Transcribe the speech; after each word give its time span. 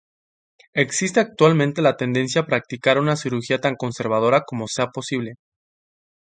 Existe 0.73 1.19
actualmente 1.19 1.83
la 1.83 1.95
tendencia 1.95 2.41
a 2.41 2.45
practicar 2.47 2.97
una 2.97 3.15
cirugía 3.15 3.59
tan 3.61 3.75
conservadora 3.75 4.41
como 4.47 4.67
sea 4.67 4.87
posible. 4.87 5.35